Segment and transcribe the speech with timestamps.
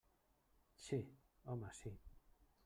[0.85, 0.99] Sí,
[1.53, 1.95] home, sí.